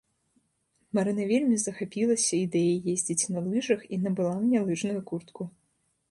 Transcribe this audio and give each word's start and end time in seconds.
Марына 0.99 1.23
вельмі 1.31 1.57
захапілася 1.63 2.31
ідэяй 2.45 2.79
ездзіць 2.93 3.29
на 3.35 3.43
лыжах 3.49 3.81
і 3.93 3.99
набыла 4.07 4.33
мне 4.47 4.59
лыжную 4.71 5.01
куртку. 5.13 5.43